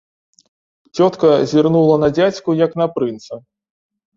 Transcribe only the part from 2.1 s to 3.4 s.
дзядзьку, як на прынца.